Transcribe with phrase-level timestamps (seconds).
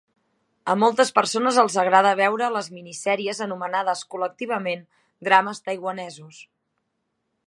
[0.73, 4.81] A moltes persones els agrada veure les minisèries anomenades col·lectivament
[5.29, 6.41] Drames taiwanesos.